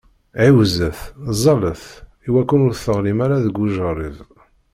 [0.45, 0.99] Ɛiwzet,
[1.31, 1.83] ẓẓallet,
[2.27, 4.17] iwakken ur tɣellim ara deg ujeṛṛeb!